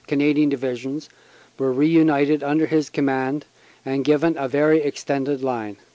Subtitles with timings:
[0.07, 1.09] Canadian Divi sions
[1.59, 3.45] were reunited under his command
[3.85, 5.77] and given a very extended line.